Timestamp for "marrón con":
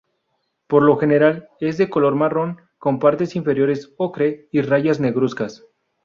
2.15-2.97